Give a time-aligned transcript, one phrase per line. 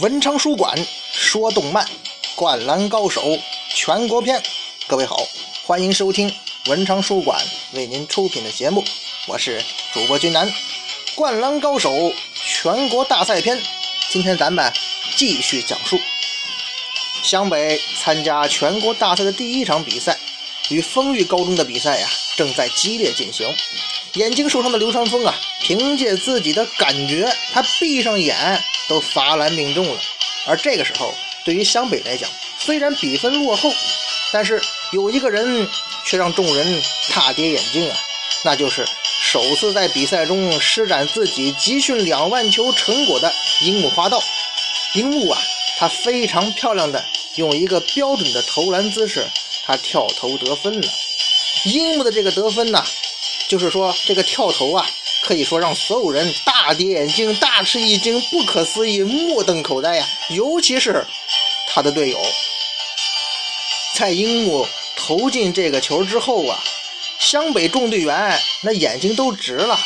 [0.00, 0.74] 文昌书馆
[1.12, 1.86] 说动漫，
[2.34, 3.38] 灌篮高手
[3.74, 4.42] 全国篇。
[4.86, 5.26] 各位好，
[5.66, 6.34] 欢迎收听
[6.68, 7.38] 文昌书馆
[7.74, 8.82] 为您出品的节目，
[9.26, 10.50] 我是主播君南。
[11.14, 13.60] 灌篮高手全国大赛篇，
[14.08, 14.72] 今天咱们
[15.16, 16.00] 继续讲述
[17.22, 20.18] 湘北参加全国大赛的第一场比赛，
[20.70, 23.46] 与丰裕高中的比赛呀，正在激烈进行。
[24.14, 25.32] 眼睛受伤的流川枫啊，
[25.62, 30.00] 凭借自己的感觉，他闭上眼都罚篮命中了。
[30.46, 31.14] 而这个时候，
[31.44, 33.72] 对于湘北来讲，虽然比分落后，
[34.32, 34.60] 但是
[34.90, 35.68] 有一个人
[36.04, 36.82] 却让众人
[37.14, 37.96] 大跌眼镜啊，
[38.42, 38.84] 那就是
[39.22, 44.20] 首次在比赛中施展自己集训两万球成果的樱木花道。
[44.94, 45.40] 樱木啊，
[45.78, 47.04] 他非常漂亮的
[47.36, 49.24] 用一个标准的投篮姿势，
[49.64, 50.88] 他跳投得分了。
[51.66, 52.84] 樱木的这个得分呢？
[53.50, 54.86] 就是说，这个跳投啊，
[55.24, 60.08] 可以说让所有人大跌眼镜、大吃一惊、不可思议、目瞪口呆呀！
[60.28, 61.04] 尤其是
[61.66, 62.18] 他的队友，
[63.96, 66.62] 在樱木投进这个球之后啊，
[67.18, 69.76] 湘北众队员那眼睛都直了。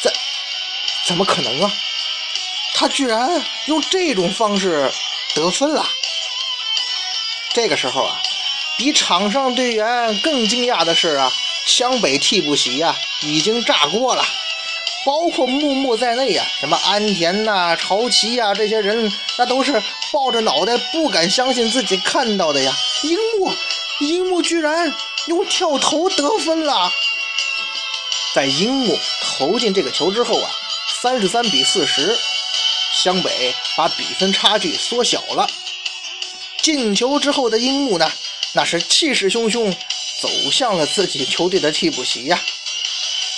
[0.00, 0.12] 怎
[1.08, 1.74] 怎么可能啊？
[2.74, 3.28] 他居然
[3.66, 4.88] 用这种方式
[5.34, 5.84] 得分了！
[7.52, 8.22] 这个时候啊，
[8.78, 11.32] 比场上队员更惊讶的是啊。
[11.66, 14.24] 湘北替补席呀，已经炸锅了，
[15.04, 22.76] 包括木木在内呀，什么安田呐、朝崎呀，这些人那都是抱着脑袋不敢相信自己看到的呀。
[23.02, 23.52] 樱木，
[24.00, 24.94] 樱木居然
[25.26, 26.92] 用跳投得分了！
[28.34, 30.50] 在樱木投进这个球之后啊，
[31.02, 32.16] 三十三比四十，
[32.92, 35.48] 湘北把比分差距缩小了。
[36.60, 38.10] 进球之后的樱木呢，
[38.52, 39.74] 那是气势汹汹。
[40.24, 42.40] 走向了自己球队的替补席呀，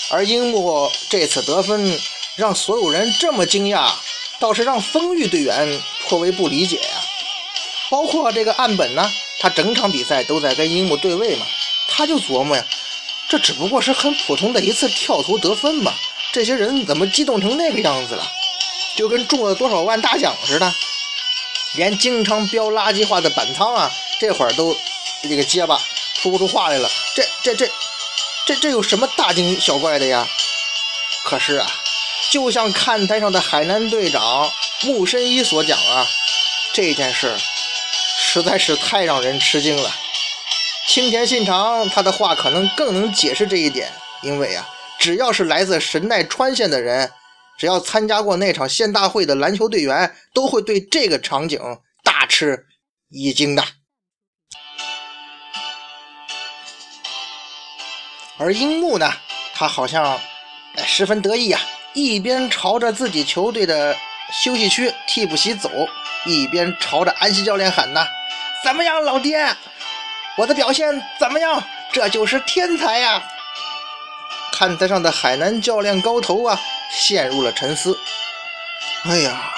[0.09, 2.01] 而樱木这次得分
[2.37, 3.91] 让所有人这么惊讶，
[4.39, 7.03] 倒是让丰裕队员颇为不理解呀。
[7.91, 9.11] 包括这个岸本呢，
[9.41, 11.45] 他整场比赛都在跟樱木对位嘛，
[11.89, 12.65] 他就琢磨呀，
[13.29, 15.93] 这只不过是很普通的一次跳投得分嘛，
[16.31, 18.25] 这些人怎么激动成那个样子了？
[18.97, 20.73] 就跟中了多少万大奖似的，
[21.75, 24.77] 连经常飙垃圾话的板仓啊，这会儿都
[25.21, 25.83] 这个结巴。
[26.27, 27.71] 说不出话来了，这这这
[28.47, 30.27] 这这有什么大惊小怪的呀？
[31.23, 31.71] 可是啊，
[32.33, 34.51] 就像看台上的海南队长
[34.83, 36.05] 木深一所讲啊，
[36.73, 37.33] 这件事
[38.19, 39.89] 实在是太让人吃惊了。
[40.89, 47.09] 青田信长他的话可能更能解释这一点，因为啊，只要是来自神奈川县的人，
[47.57, 51.61] 只要参加过那场县大会的篮球队员，都会对这个场景
[52.03, 52.67] 大吃
[53.11, 53.63] 一惊的。
[58.39, 59.11] 而樱木呢，
[59.55, 60.19] 他好像
[60.87, 61.59] 十分得意呀，
[61.95, 63.97] 一边朝着自己球队的
[64.31, 65.71] 休息区替补席走，
[66.27, 68.07] 一边朝着安西教练喊呐
[68.63, 69.57] ：“怎么样，老爹？
[70.37, 71.63] 我的表现怎么样？
[71.93, 73.23] 这就是天才呀！”
[74.53, 76.61] 看台上的海南教练高头啊，
[76.91, 77.99] 陷入了沉思。
[79.05, 79.51] 哎呀，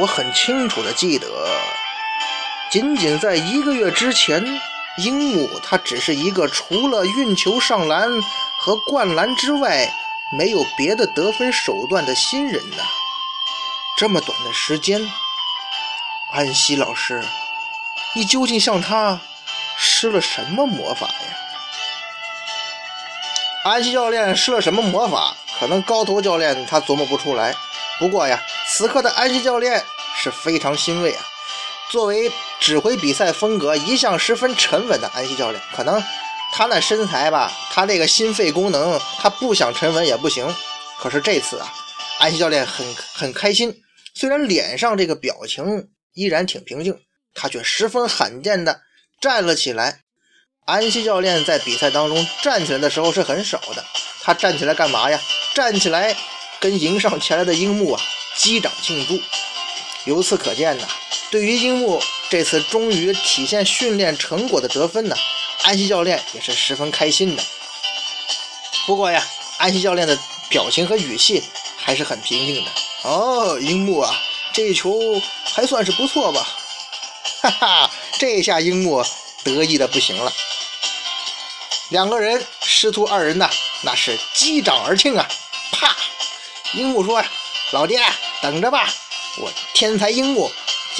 [0.00, 1.26] 我很清楚的记得，
[2.70, 4.42] 仅仅在一个月之前。
[4.98, 8.10] 樱木他只是一个除了运球上篮
[8.58, 9.88] 和灌篮之外
[10.36, 12.82] 没有别的得分手段的新人呐。
[13.96, 15.10] 这么短的时间，
[16.32, 17.24] 安西老师，
[18.14, 19.20] 你究竟向他
[19.76, 21.36] 施了什么魔法呀？
[23.64, 25.36] 安西教练施了什么魔法？
[25.58, 27.54] 可能高头教练他琢磨不出来。
[27.98, 29.84] 不过呀，此刻的安西教练
[30.16, 31.22] 是非常欣慰啊。
[31.90, 32.30] 作为
[32.60, 36.00] 指挥比赛风格一向十分沉稳的安西教练，可能
[36.52, 40.54] 他那身材吧，他那个心肺功能，他不想沉稳也不行。
[41.00, 41.72] 可是这次啊，
[42.20, 43.82] 安西教练很很开心，
[44.14, 46.96] 虽然脸上这个表情依然挺平静，
[47.34, 48.82] 他却十分罕见的
[49.20, 50.02] 站了起来。
[50.66, 53.84] 安西教练在比赛当中站起来的时候是很少的，
[54.22, 55.20] 他站起来干嘛呀？
[55.52, 56.16] 站起来
[56.60, 58.00] 跟迎上前来的樱木啊
[58.36, 59.20] 击掌庆祝。
[60.04, 60.86] 由此可见呢。
[61.30, 65.16] 对于樱木这次终于体现训练成果的得分呢，
[65.62, 67.42] 安西教练也是十分开心的。
[68.84, 69.24] 不过呀，
[69.58, 70.18] 安西教练的
[70.48, 71.42] 表情和语气
[71.76, 72.70] 还是很平静的。
[73.04, 74.20] 哦，樱木啊，
[74.52, 76.46] 这球还算是不错吧？
[77.42, 79.04] 哈哈，这下樱木
[79.44, 80.32] 得意的不行了。
[81.90, 83.48] 两个人师徒二人呐，
[83.82, 85.28] 那是击掌而庆啊！
[85.70, 85.96] 啪，
[86.74, 87.24] 樱木说
[87.70, 88.04] ：“老爹，
[88.42, 88.92] 等着吧，
[89.38, 90.50] 我天才樱木。”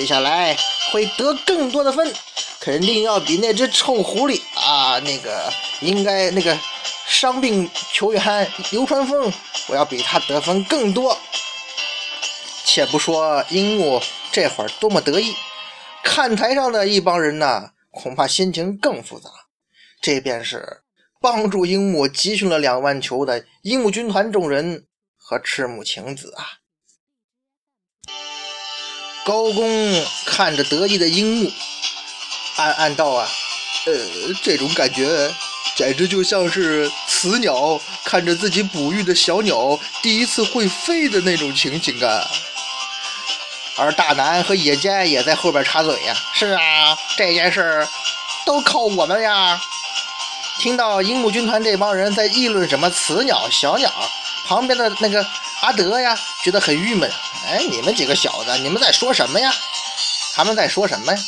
[0.00, 0.56] 接下来
[0.91, 2.11] 会得更多的分，
[2.58, 5.52] 肯定要比那只臭狐狸啊，那个
[5.82, 6.58] 应该那个
[7.06, 9.31] 伤病球员流川枫，
[9.69, 11.14] 我要比他得分更多。
[12.64, 14.00] 且不说樱木
[14.32, 15.35] 这会儿多么得意！
[16.03, 19.29] 看台上的一帮人呢，恐怕心情更复杂。
[20.00, 20.81] 这便是
[21.20, 24.87] 帮助樱木集训了两万球的樱木军团众人
[25.19, 26.59] 和赤木晴子啊。
[29.25, 31.52] 高公看着得意的樱木，
[32.56, 33.28] 暗暗道啊
[33.87, 33.93] ：“呃，
[34.43, 35.32] 这种感觉
[35.76, 42.26] 简直就像是雌鸟看着自己哺育的小鸟第一次会飞的那种情景啊。”
[43.76, 47.87] 而大南和野间也在后边插嘴呀：“是啊，这件事
[48.44, 49.61] 都靠我们呀！”
[50.58, 53.90] 听到樱木军团这帮人在议论什么雌鸟、小鸟，
[54.46, 55.25] 旁边的那个
[55.61, 57.11] 阿德呀，觉得很郁闷。
[57.46, 59.52] 哎，你们几个小子，你们在说什么呀？
[60.34, 61.19] 他们在说什么呀？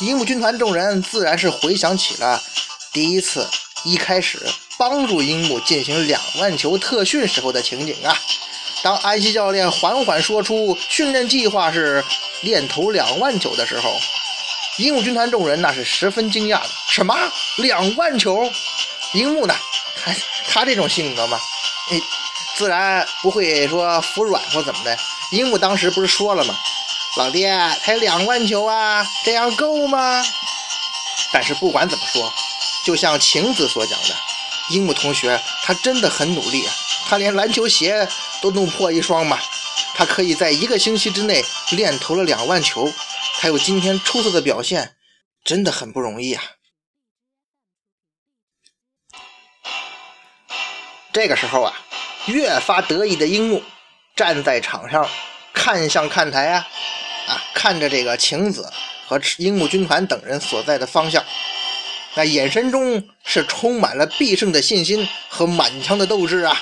[0.00, 2.42] 樱木军团众人自然是回想起了
[2.92, 3.46] 第一次
[3.84, 4.38] 一开始
[4.78, 8.16] 帮助樱木进行两万球特训时候的情景啊。
[8.82, 12.02] 当安西教练缓缓说出训练计划是
[12.40, 13.94] 练投两万球的时候，
[14.78, 16.70] 樱木军团众人那是十分惊讶的。
[16.88, 17.14] 什么
[17.56, 18.50] 两万球？
[19.12, 19.54] 樱木呢？
[20.02, 20.14] 他
[20.48, 21.38] 他这种性格嘛，
[21.90, 22.00] 哎，
[22.56, 24.96] 自然不会说服软或怎么的。
[25.30, 26.54] 樱木当时不是说了吗？
[27.16, 30.24] 老爹才两万球啊，这样够吗？
[31.32, 32.32] 但是不管怎么说，
[32.84, 34.14] 就像晴子所讲的，
[34.70, 36.72] 樱木同学他真的很努力啊，
[37.08, 38.08] 他连篮球鞋
[38.40, 39.38] 都弄破一双嘛，
[39.94, 42.92] 他可以在一个星期之内练投了两万球，
[43.40, 44.96] 还有今天出色的表现，
[45.44, 46.42] 真的很不容易啊。
[51.12, 51.74] 这个时候啊，
[52.26, 53.62] 越发得意的樱木
[54.20, 55.08] 站在场上，
[55.54, 56.68] 看向看台啊，
[57.26, 58.70] 啊，看着这个晴子
[59.06, 61.24] 和樱木军团等人所在的方向，
[62.12, 66.54] 那眼神中是充满了必胜的信心和满腔的斗志啊。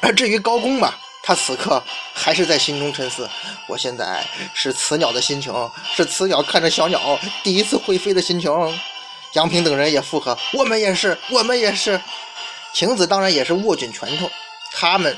[0.00, 1.80] 而至于高公嘛，他此刻
[2.12, 3.30] 还是在心中沉思：
[3.68, 5.54] 我现在是雌鸟的心情，
[5.94, 8.50] 是雌鸟看着小鸟第一次会飞的心情。
[9.34, 12.00] 杨平等人也附和：我们也是，我们也是。
[12.72, 14.28] 晴子当然也是握紧拳头，
[14.72, 15.16] 他们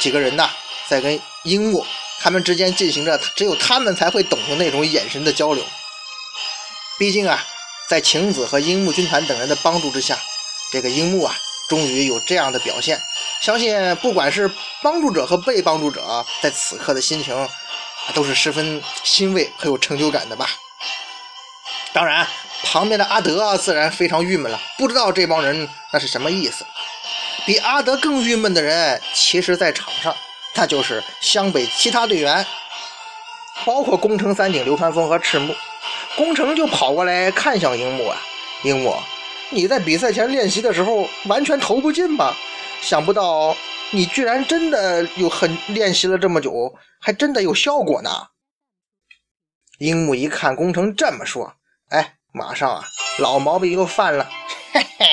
[0.00, 0.50] 几个人呐，
[0.88, 1.86] 在跟樱木
[2.18, 5.64] 他们之间进行着只有他们才会懂的那种眼神的交流。
[6.98, 7.46] 毕竟啊，
[7.88, 10.18] 在晴子和樱木军团等人的帮助之下，
[10.72, 11.36] 这个樱木啊，
[11.68, 13.00] 终于有这样的表现。
[13.40, 14.50] 相信不管是
[14.82, 17.48] 帮助者和被帮助者，在此刻的心情
[18.14, 20.48] 都是十分欣慰和有成就感的吧。
[21.92, 22.26] 当然。
[22.62, 26.66] 旁边的阿德自然非常郁闷了，不知道这帮人那是什么意思。
[27.46, 30.14] 比阿德更郁闷的人，其实在场上，
[30.54, 32.46] 那就是湘北其他队员，
[33.64, 35.54] 包括宫城三井、流川枫和赤木。
[36.16, 38.20] 宫城就跑过来看向樱木啊，
[38.62, 38.94] 樱木，
[39.50, 42.36] 你在比赛前练习的时候完全投不进吧？
[42.82, 43.56] 想不到
[43.90, 48.10] 你居然真的有很练习了这么久，还真的有效果呢。
[49.78, 51.54] 樱木一看宫城这么说，
[51.88, 52.14] 哎。
[52.32, 52.84] 马上啊，
[53.18, 54.30] 老毛病又犯了。
[54.72, 55.06] 嘿嘿，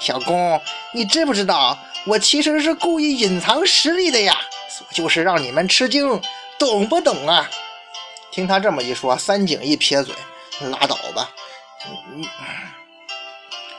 [0.00, 0.60] 小公，
[0.92, 4.36] 你知不知道我其实是故意隐藏实力的呀？
[4.92, 6.20] 就是让你们吃惊，
[6.58, 7.48] 懂不懂啊？
[8.30, 10.14] 听他这么一说，三井一撇嘴，
[10.60, 11.30] 拉倒吧。
[11.86, 12.24] 嗯，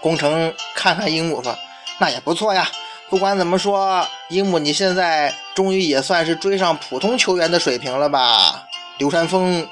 [0.01, 1.57] 工程看看樱木说
[1.99, 2.69] ：“那也不错呀。
[3.09, 8.67] 不管怎么说，樱木你现在终于也算是追上普通球员的水平了吧？”
[8.99, 9.67] 流川枫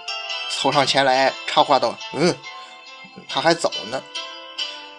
[0.50, 2.34] 凑上前来插话道：“嗯。”
[3.28, 4.02] 他还早呢，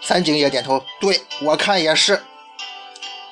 [0.08, 2.24] 三井也点头，对我看也是。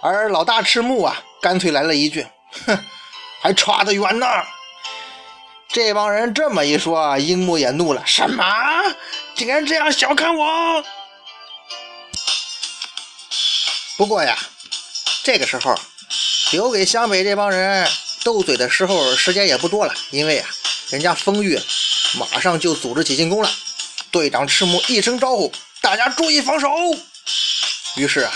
[0.03, 2.27] 而老大赤木啊，干脆来了一句
[2.67, 2.79] ：“哼，
[3.41, 4.27] 还差得远呢。”
[5.73, 8.45] 这帮人这么一说，樱木也怒了：“什么？
[9.35, 10.85] 竟然这样小看我！”
[13.97, 14.37] 不过呀，
[15.23, 15.75] 这个时候
[16.53, 17.89] 留给湘北这帮人
[18.23, 20.49] 斗嘴的时候时间也不多了，因为啊，
[20.91, 21.59] 人家丰玉
[22.19, 23.51] 马上就组织起进攻了。
[24.11, 25.51] 队长赤木一声招呼
[25.87, 26.69] ：“大家注意防守。”
[27.95, 28.33] 于是啊，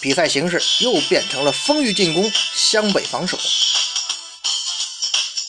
[0.00, 3.38] 比赛形势又变成了丰裕进攻，湘北防守。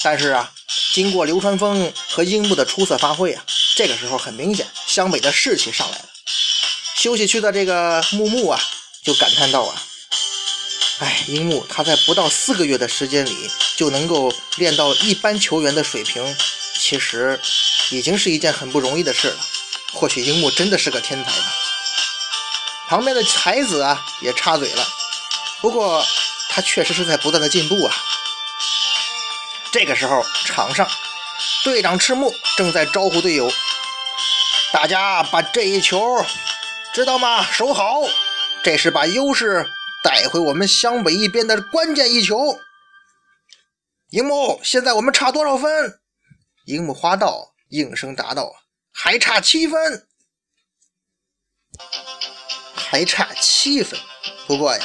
[0.04, 0.52] 但是啊，
[0.92, 3.42] 经过流川枫和樱木的出色发挥啊，
[3.78, 6.06] 这个时候很明显，湘北的士气上来了。
[6.98, 8.62] 休息区的这个木木啊，
[9.02, 9.82] 就感叹道啊
[11.00, 16.36] ：“哎，樱木他在不到四个月的时间里就能够练到一般球员的水平，
[16.78, 17.40] 其实……”
[17.92, 19.38] 已经是一件很不容易的事了。
[19.94, 21.46] 或许樱木真的是个天才吧。
[22.88, 24.86] 旁边的才子啊也插嘴了，
[25.62, 26.06] 不过
[26.50, 27.96] 他确实是在不断的进步啊。
[29.72, 30.86] 这个时候，场上
[31.64, 33.50] 队长赤木正在招呼队友
[34.74, 36.26] ：“大家把这一球
[36.94, 37.42] 知道吗？
[37.44, 38.02] 守好，
[38.64, 39.66] 这是把优势
[40.04, 42.60] 带回我们湘北一边的关键一球。”
[44.12, 46.02] 樱木，现在我们差多少分？
[46.66, 48.52] 樱木花道应声答道
[48.92, 50.08] ：“还差七分，
[52.76, 54.00] 还差七分。
[54.48, 54.84] 不过呀，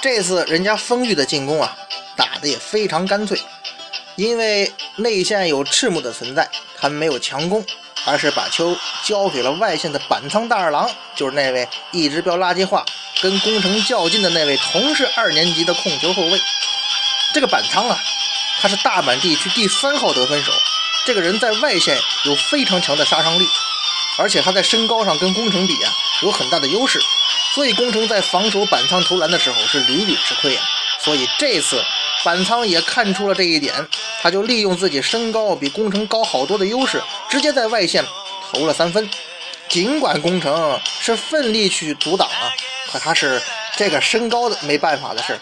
[0.00, 1.76] 这次人家丰裕的进攻啊，
[2.16, 3.40] 打的也非常干脆，
[4.16, 6.48] 因为内线有赤木的存在，
[6.78, 7.64] 他没有强攻，
[8.04, 12.84] 而是把球交给了外线的板仓大二郎，就是那位一直飙垃圾话、
[13.20, 16.40] 跟宫城较劲的那位同是二年级的控球后卫。
[17.32, 17.98] 这个板仓啊。”
[18.60, 20.50] 他是大阪地区第三号得分手，
[21.04, 23.46] 这个人在外线有非常强的杀伤力，
[24.18, 25.92] 而且他在身高上跟宫城比啊
[26.22, 26.98] 有很大的优势，
[27.54, 30.64] 所以宫城在防守板仓投篮的时候是屡屡吃亏啊。
[30.98, 31.84] 所以这次
[32.24, 33.86] 板仓也看出了这一点，
[34.22, 38.02] 他就利用自己身高比宫城高好多的优势，直接在外线
[38.50, 39.10] 投了三分。
[39.68, 42.52] 尽管宫城是奋力去阻挡啊，
[42.90, 43.42] 可他是
[43.76, 45.38] 这个身高的没办法的事，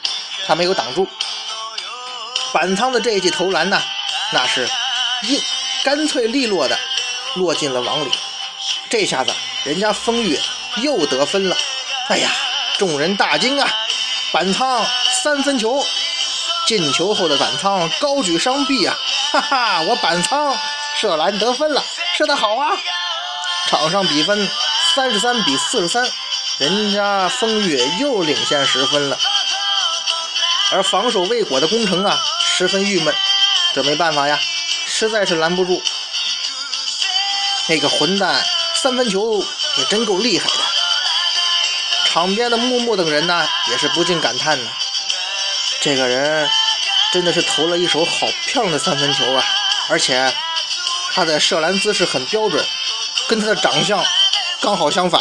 [0.47, 1.07] 他没有挡住。
[2.53, 3.81] 板仓的这一记投篮呢，
[4.33, 4.69] 那是
[5.23, 5.41] 硬
[5.85, 6.79] 干脆利落的
[7.35, 8.11] 落进了网里。
[8.89, 9.33] 这下子
[9.65, 10.39] 人家风月
[10.77, 11.57] 又得分了。
[12.09, 12.31] 哎呀，
[12.79, 13.69] 众人大惊啊！
[14.33, 14.85] 板仓
[15.23, 15.85] 三分球
[16.67, 18.97] 进球后的板仓高举双臂啊，
[19.33, 20.57] 哈哈，我板仓
[21.01, 21.85] 射篮得分了，
[22.17, 22.71] 射得好啊！
[23.69, 24.49] 场上比分
[24.95, 26.07] 三十三比四十三，
[26.59, 29.19] 人家风月又领先十分了。
[30.73, 32.19] 而防守未果的工程啊。
[32.55, 33.15] 十分郁闷，
[33.73, 34.39] 这没办法呀，
[35.09, 35.83] 实在是拦不住。
[37.67, 38.45] 那个混蛋
[38.75, 39.45] 三分球
[39.79, 40.55] 也真够厉害的。
[42.07, 44.71] 场边的木木等人呢，也是不禁感叹呢。
[45.81, 46.49] 这个人
[47.13, 49.45] 真的是投了一手好漂亮的三分球啊，
[49.89, 50.33] 而且
[51.13, 52.65] 他的射篮姿势很标准，
[53.27, 54.05] 跟他的长相
[54.61, 55.21] 刚好相反。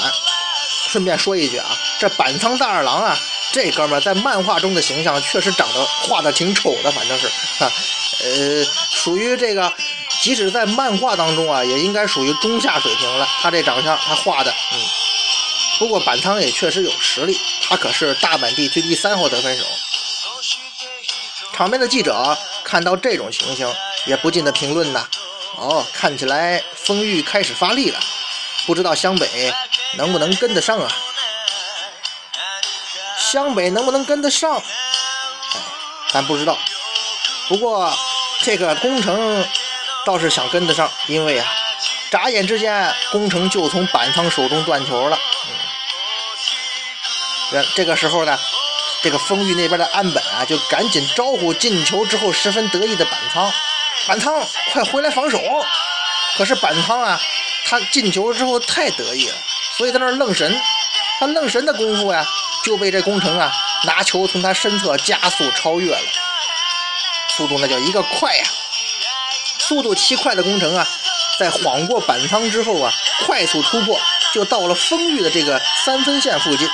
[0.90, 1.66] 顺便说一句啊，
[2.00, 3.18] 这板仓大二郎啊。
[3.52, 7.28] 这哥们在漫画中的形象确实长得画的挺丑的，反正是，
[7.60, 7.70] 哈，
[8.24, 9.74] 呃，属于这个，
[10.22, 13.28] 即使在漫画当中啊，也应该属于中下水平了。
[13.42, 14.80] 他这长相，他画的，嗯。
[15.80, 19.66] 不过板仓也确实有实力，他可是大阪地区第三号得分手。
[21.54, 23.74] 场边的记者看到这种情形，
[24.06, 25.08] 也不禁的评论呐
[25.58, 28.00] ：“哦，看起来丰裕开始发力了，
[28.68, 29.52] 不知道湘北
[29.98, 30.92] 能不能跟得上啊？”
[33.18, 34.58] 湘北能不能跟得上？
[34.58, 35.60] 哎，
[36.12, 36.56] 咱不知道。
[37.48, 37.92] 不过
[38.44, 39.46] 这个工程
[40.06, 41.48] 倒是想跟得上，因为啊，
[42.10, 45.18] 眨眼之间工程就从板仓手中断球了。
[47.54, 48.38] 嗯，这个时候呢，
[49.02, 53.52] 这个丰裕那边的安本啊，就赶紧招呼进球之后十分得意的板仓
[54.08, 55.40] ：“板仓，快回来防守！”
[56.38, 57.22] 可是板仓啊，
[57.66, 59.36] 他进球之后太得意了，
[59.78, 60.60] 所以在那愣神。
[61.20, 62.26] 他愣神的功夫呀。
[62.64, 63.52] 就被这工程啊
[63.86, 66.00] 拿球从他身侧加速超越了，
[67.36, 68.44] 速度那叫一个快呀！
[69.60, 70.88] 速度奇快的工程啊，
[71.40, 72.94] 在晃过板仓之后啊，
[73.26, 74.00] 快速突破
[74.34, 76.70] 就到了丰裕的这个三分线附近，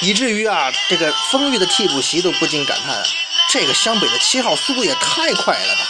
[0.00, 3.02] 以至于啊，这个丰裕的替补席都不禁感叹：
[3.48, 5.88] 这个湘北的七号速度也太快了吧！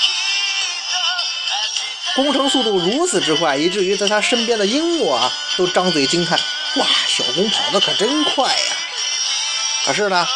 [2.15, 6.39] 工程速度如此之快，以至于在他身边的樱木啊都张嘴惊叹。
[6.77, 8.77] 哇，小工跑得可真快呀！
[9.87, 10.29] 可是呢，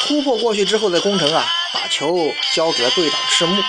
[0.00, 3.62] 突破过去之后的工程啊，把球交给了队长赤木。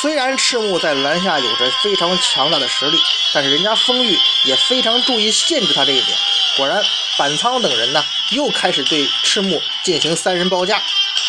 [0.00, 3.00] 虽然赤木在篮下有着非常强大的实力，
[3.32, 6.18] 但是人家丰裕也非常注意限制他这一点。
[6.58, 6.84] 果然，
[7.16, 10.82] 板仓等人呢又开始对赤木进行三人包夹。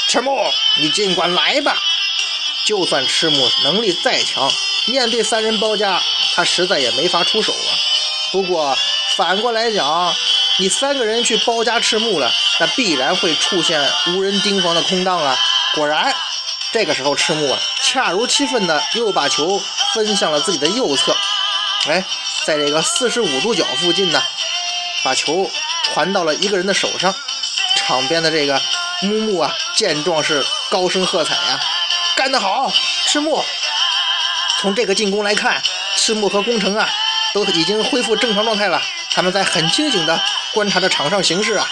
[0.07, 0.35] 赤木，
[0.81, 1.77] 你尽管来吧！
[2.65, 4.51] 就算赤木能力再强，
[4.87, 6.01] 面对三人包夹，
[6.35, 7.71] 他实在也没法出手啊。
[8.33, 8.77] 不过，
[9.15, 10.13] 反过来讲，
[10.57, 15.37] 你三个人去包夹赤木了，那必然会出现无人盯防的空档啊！
[15.75, 16.15] 果然，
[16.71, 19.61] 这个时候赤木啊，恰如其分的又把球
[19.93, 21.15] 分向了自己的右侧，
[21.87, 22.03] 哎，
[22.45, 24.23] 在这个四十五度角附近呢，
[25.03, 25.51] 把球
[25.83, 27.13] 传到了一个人的手上。
[27.77, 28.59] 场边的这个
[29.01, 31.59] 木木啊，见状是高声喝彩呀，
[32.15, 32.71] 干得好，
[33.05, 33.43] 赤木！
[34.59, 35.61] 从这个进攻来看，
[35.95, 36.89] 赤木和宫城啊，
[37.33, 38.81] 都已经恢复正常状态了。
[39.11, 40.19] 他们在很清醒的
[40.53, 41.69] 观察着场上形势啊。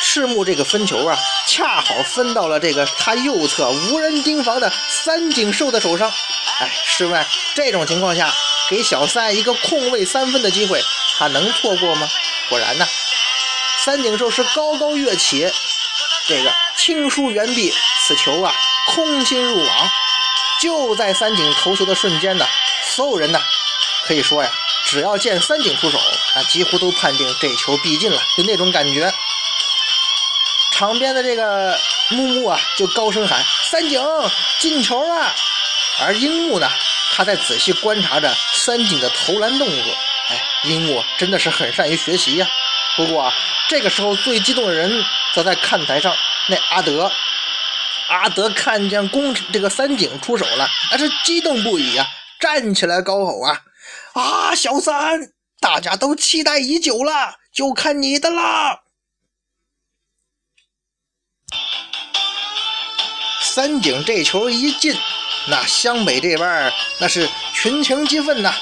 [0.00, 6.12] 赤木这个分球啊，恰好分到了这个他右侧无人盯防的三井寿的手上。
[6.60, 8.32] 哎，试问这种情况下，
[8.68, 10.82] 给小三一个空位三分的机会，
[11.18, 12.08] 他能错过吗？
[12.48, 12.86] 果然呢，
[13.84, 15.50] 三井寿是高高跃起，
[16.26, 17.72] 这个轻舒猿臂，
[18.06, 18.54] 此球啊
[18.94, 19.90] 空心入网。
[20.60, 22.46] 就在三井投球的瞬间呢，
[22.84, 23.40] 所有人呢
[24.04, 24.50] 可以说呀。
[24.84, 25.98] 只要见三井出手，
[26.34, 29.12] 啊，几乎都判定这球必进了，就那种感觉。
[30.82, 31.78] 旁边的这个
[32.10, 34.02] 木木啊就高声喊：“三井
[34.58, 35.32] 进球了！”
[36.02, 36.68] 而樱木呢，
[37.12, 39.94] 他在仔细观察着三井的投篮动作。
[40.30, 42.48] 哎，樱木真的是很善于学习呀。
[42.96, 43.32] 不过啊，
[43.68, 46.12] 这个时候最激动的人则在看台上，
[46.48, 47.12] 那阿德。
[48.08, 52.04] 阿德看见攻这个三井出手了，那是激动不已啊，
[52.40, 53.60] 站起来高吼啊
[54.14, 58.80] ：“啊，小三，大家都期待已久了，就看你的啦！”
[63.54, 64.96] 三井这球一进，
[65.46, 68.54] 那湘北这边那是群情激愤呐。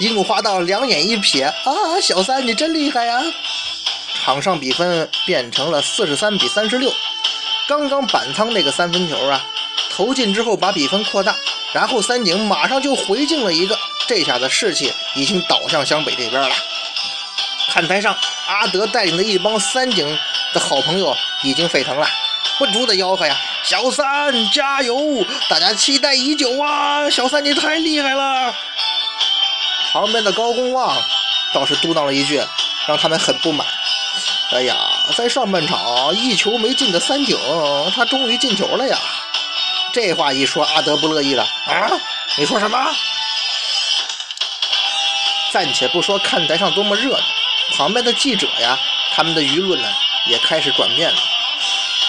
[0.00, 3.22] 樱木花道两眼一瞥，啊，小三你真厉害呀！
[4.24, 6.92] 场上比分变成了四十三比三十六。
[7.68, 9.46] 刚刚板仓那个三分球啊，
[9.90, 11.32] 投进之后把比分扩大，
[11.72, 13.78] 然后三井马上就回敬了一个，
[14.08, 16.50] 这下子士气已经倒向湘北这边了。
[17.68, 18.16] 看台上，
[18.48, 20.18] 阿德带领的一帮三井
[20.52, 22.08] 的好朋友已经沸腾了，
[22.58, 25.24] 不住的吆喝呀：“小三加油！
[25.48, 27.08] 大家期待已久啊！
[27.10, 28.54] 小三你太厉害了！”
[29.92, 30.96] 旁边的高公望
[31.52, 32.42] 倒是嘟囔了一句，
[32.86, 33.66] 让他们很不满。
[34.52, 34.74] 哎呀，
[35.16, 37.36] 在上半场一球没进的三井，
[37.94, 38.98] 他终于进球了呀！
[39.92, 41.90] 这话一说，阿德不乐意了啊！
[42.38, 42.78] 你说什么？
[45.52, 47.24] 暂且不说看台上多么热闹，
[47.76, 48.78] 旁边的记者呀，
[49.14, 49.88] 他们的舆论呢
[50.26, 51.16] 也开始转变了。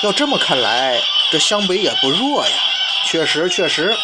[0.04, 1.02] 要这么看来，
[1.32, 2.54] 这湘北也不弱呀！
[3.06, 3.96] 确实，确实，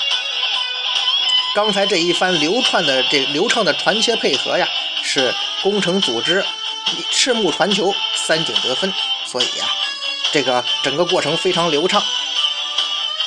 [1.55, 4.67] 刚才这一番流串的这流畅的传切配合呀，
[5.03, 6.43] 是工程组织
[7.11, 7.93] 赤木传球。
[8.15, 8.91] 三井得分，
[9.25, 9.65] 所以呀，
[10.31, 12.01] 这个整个过程非常流畅。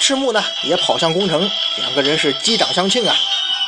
[0.01, 3.15] 赤木呢也跑向宫城，两个人是击掌相庆啊。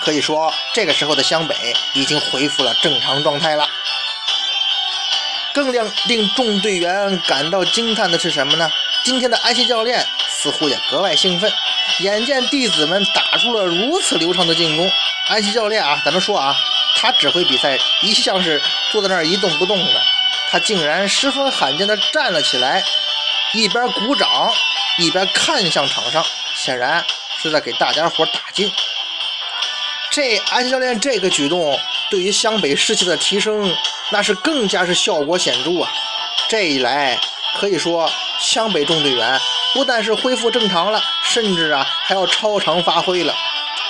[0.00, 1.54] 可以说，这个时候的湘北
[1.92, 3.68] 已经恢复了正常状态了。
[5.52, 8.70] 更令令众队员感到惊叹的是什么呢？
[9.04, 11.50] 今天的安西教练似乎也格外兴奋，
[12.00, 14.90] 眼见弟子们打出了如此流畅的进攻，
[15.28, 16.54] 安西教练啊，咱们说啊，
[16.96, 20.02] 他指挥比赛一向是坐在那儿一动不动的。
[20.50, 22.82] 他竟然十分罕见地站了起来，
[23.52, 24.52] 一边鼓掌，
[24.98, 27.04] 一边看向场上，显然
[27.42, 28.70] 是在给大家伙打劲。
[30.10, 31.78] 这安西教练这个举动，
[32.10, 33.74] 对于湘北士气的提升，
[34.10, 35.90] 那是更加是效果显著啊！
[36.48, 37.18] 这一来，
[37.58, 39.40] 可以说湘北众队员
[39.74, 43.34] 不但是恢复正常了，甚至啊还要超常发挥了。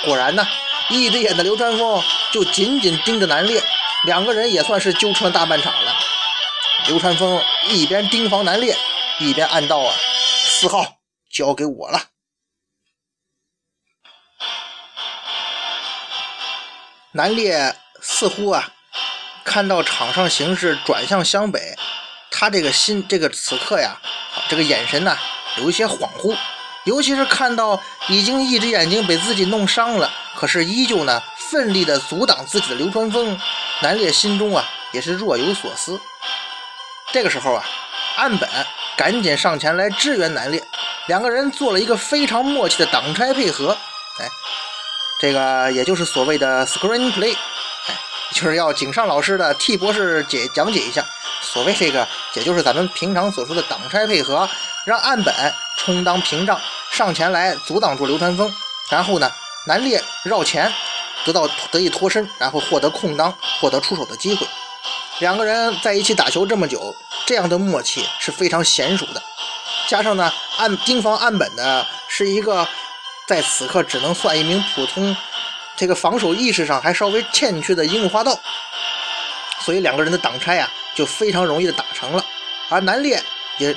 [0.05, 0.47] 果然呢，
[0.89, 3.61] 一只眼的流川枫就紧紧盯着南烈，
[4.05, 5.95] 两个人也算是揪成了大半场了。
[6.87, 8.75] 流川枫一边盯防南烈，
[9.19, 9.93] 一边暗道：“啊，
[10.45, 10.97] 四号
[11.31, 12.01] 交给我了。”
[17.11, 18.71] 南烈似乎啊，
[19.43, 21.75] 看到场上形势转向湘北，
[22.39, 23.99] 他这个心，这个此刻呀，
[24.47, 25.17] 这个眼神呢，
[25.57, 26.33] 有一些恍惚。
[26.85, 33.37] 尤其是看到已经一只眼睛被自己弄伤了，可是依旧呢，奋力的阻挡自己的流川枫，
[33.81, 35.99] 南烈心中啊，也是若有所思。
[37.11, 37.65] 这个时候啊，
[38.15, 38.49] 岸本
[38.95, 40.63] 赶紧上前来支援南烈，
[41.07, 43.75] 两个人做了一个非常默契的挡拆配合。
[44.21, 44.29] 哎，
[45.19, 47.35] 这个也就是所谓的 screen play，
[47.87, 47.99] 哎，
[48.31, 51.05] 就是要井上老师的替博士解讲解一下。
[51.41, 54.47] 所谓这个，也就是咱们平常所说的挡拆配合，
[54.85, 55.33] 让岸本
[55.77, 56.59] 充当屏障，
[56.91, 58.53] 上前来阻挡住流川枫，
[58.89, 59.31] 然后呢，
[59.65, 60.71] 南烈绕前
[61.25, 64.47] 得到得以脱身，然后获得空当，获得出手的机会。
[65.19, 69.21] 两个人在一起打球这么久，这样的默契是非常娴熟的。
[69.87, 72.67] 加上呢，岸盯防岸本的是一个
[73.27, 75.15] 在此刻只能算一名普通，
[75.75, 78.39] 这个防守意识上还稍微欠缺的樱木花道，
[79.61, 82.25] 所以两个人的挡拆啊就非常容易的打成了。
[82.69, 83.21] 而南烈
[83.57, 83.75] 也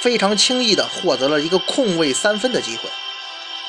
[0.00, 2.90] 非常轻易的获得了一个空位三分的机会。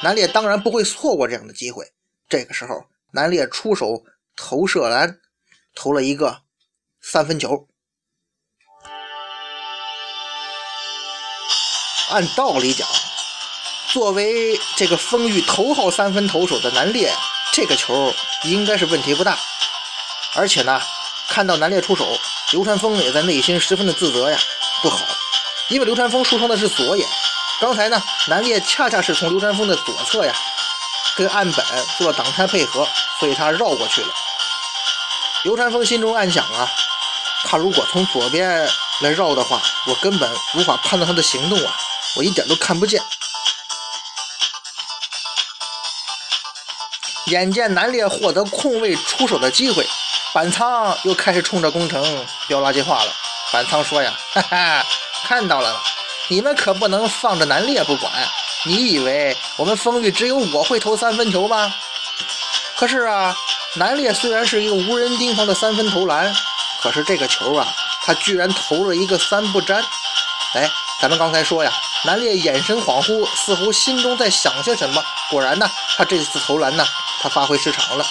[0.02, 1.86] 南烈当然不会错过这样的机会。
[2.30, 4.04] 这个时候，南烈出手
[4.36, 5.20] 投射篮，
[5.76, 6.42] 投了一个。
[7.06, 7.68] 三分球，
[12.12, 12.88] 按道理讲，
[13.90, 17.14] 作为这个风裕头号三分投手的南烈，
[17.52, 19.38] 这个球应该是问题不大。
[20.34, 20.82] 而且呢，
[21.28, 22.18] 看到南烈出手，
[22.54, 24.38] 流川枫也在内心十分的自责呀，
[24.84, 25.00] 不好，
[25.70, 27.10] 因为流川枫受伤的是左眼。
[27.60, 30.32] 刚才呢，南烈恰恰是从流川枫的左侧呀，
[31.16, 31.66] 跟岸本
[31.98, 32.88] 做挡拆配合，
[33.20, 34.08] 所以他绕过去了。
[35.46, 36.70] 流川枫心中暗想啊。
[37.46, 38.70] 他如果从左边
[39.02, 41.76] 来绕的话，我根本无法判断他的行动啊，
[42.16, 43.02] 我一点都看不见。
[47.26, 49.88] 眼见南烈获得空位出手的机会，
[50.34, 52.04] 板仓又开始冲着宫城
[52.48, 53.14] 飙垃圾话了。
[53.52, 54.86] 板仓说呀：“哈哈，
[55.28, 55.80] 看到了，
[56.28, 58.12] 你们可不能放着南烈不管。
[58.66, 61.72] 你以为我们丰裕只有我会投三分球吗？
[62.76, 63.36] 可是啊，
[63.76, 66.36] 南烈虽然是一个无人盯防的三分投篮，
[66.82, 67.68] 可是这个球啊，
[68.02, 69.86] 他居然投了一个三不沾。
[70.56, 70.68] 哎，
[71.00, 71.72] 咱们刚才说呀，
[72.06, 75.04] 南烈眼神恍惚，似乎心中在想些什么。
[75.30, 76.84] 果然呢，他这次投篮呢，
[77.22, 78.04] 他发挥失常了。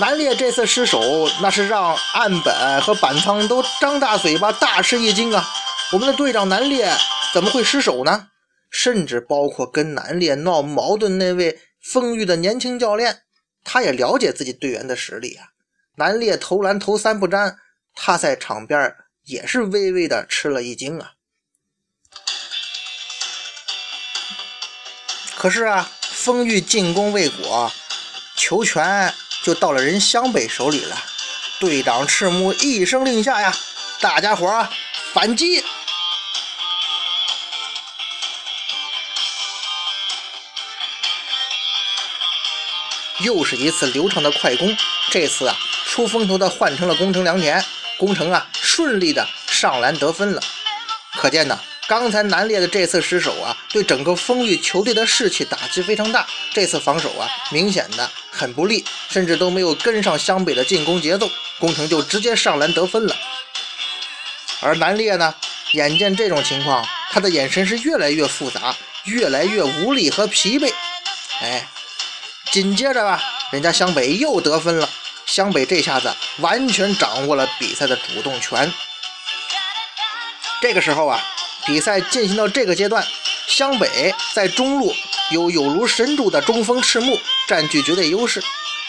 [0.00, 5.44] 南烈这次失手，那是让岸本和板仓都张大嘴巴，大吃一惊啊！
[5.92, 6.88] 我们的队长南烈
[7.34, 8.28] 怎么会失手呢？
[8.70, 13.22] 甚至包括跟南烈闹矛盾那位丰裕的年轻教练，
[13.64, 15.48] 他也了解自己队员的实力啊。
[15.96, 17.56] 南烈投篮投三不沾，
[17.92, 21.14] 他在场边也是微微的吃了一惊啊。
[25.36, 27.72] 可是啊，丰裕进攻未果，
[28.36, 29.12] 球权。
[29.48, 30.94] 就到了人湘北手里了，
[31.58, 33.50] 队长赤木一声令下呀，
[33.98, 34.68] 大家伙儿
[35.14, 35.64] 反击！
[43.20, 44.76] 又是一次流畅的快攻，
[45.10, 45.56] 这次啊，
[45.86, 47.64] 出风头的换成了宫城良田，
[47.96, 50.42] 宫城啊顺利的上篮得分了，
[51.14, 51.58] 可见呢。
[51.88, 56.26] 刚才南烈的这次失手啊，对整个丰裕球队的士气打击非常大。
[56.52, 63.16] 这次防守啊，明显的很不利，甚至都没有跟上湘北的进攻节奏，工程就直接上篮得分了。
[64.60, 65.34] 而南烈呢，
[65.72, 70.70] 眼见这种情况，他的眼神是越来越复杂，越来越无力和疲惫。
[71.40, 71.66] 哎，
[72.50, 74.86] 紧接着吧，人家湘北又得分了，
[75.24, 78.70] 湘北这下子完全掌握了比赛的主动权。
[80.60, 81.24] 这个时候啊。
[81.68, 83.06] 比赛进行到这个阶段，
[83.46, 84.90] 湘北在中路
[85.30, 88.42] 有有如神助的中锋赤木占据绝对优势，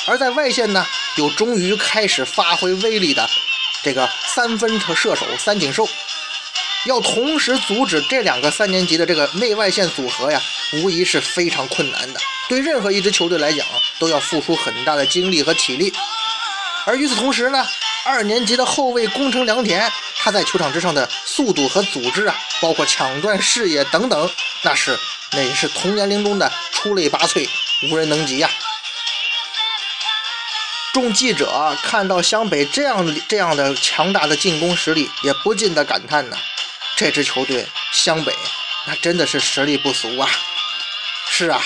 [0.07, 0.85] 而在外线呢，
[1.17, 3.29] 有终于开始发挥威力的
[3.83, 5.87] 这个三分射手三井寿。
[6.85, 10.41] 要同时阻止这两个三年级的这个内外线组合呀，
[10.75, 12.19] 无疑是非常困难的。
[12.47, 13.67] 对任何一支球队来讲，
[13.99, 15.93] 都要付出很大的精力和体力。
[16.85, 17.67] 而与此同时呢，
[18.05, 19.91] 二年级的后卫宫城良田。
[20.21, 24.29] 他在球场之上的速度和组织啊，包括抢断视野等等，
[24.63, 24.99] 那是
[25.31, 27.47] 那也是同年龄中的出类拔萃，
[27.89, 28.49] 无人能及呀。
[30.91, 36.37] 众记者看到湘北这样这样的强大的进攻实力，也不禁的感叹呢：
[36.97, 38.35] 这支球队湘北，
[38.87, 40.29] 那真的是实力不俗啊！
[41.29, 41.61] 是啊，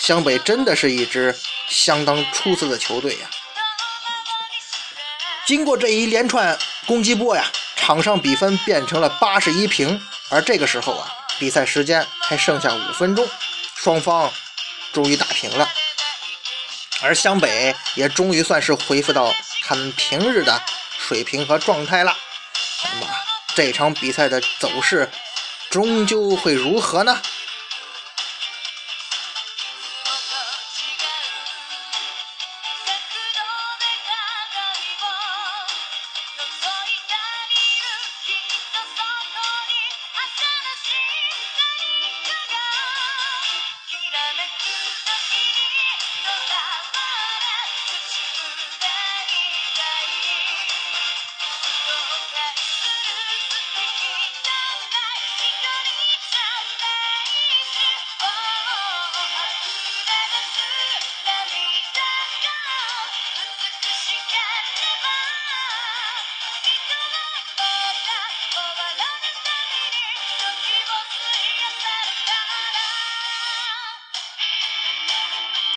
[0.00, 1.38] 湘北真的是一支
[1.68, 3.30] 相当出色的球队呀。
[5.46, 7.44] 经过这一连串攻击波呀。
[7.84, 11.08] 场上比分变成了八十一平，而这个时候啊，
[11.40, 13.28] 比赛时间还剩下五分钟，
[13.74, 14.32] 双方
[14.92, 15.68] 终于打平了，
[17.02, 20.62] 而湘北也终于算是恢复到他们平日的
[20.96, 22.16] 水平和状态了。
[22.84, 23.06] 那么
[23.56, 25.10] 这场比赛的走势
[25.68, 27.20] 终究会如何呢？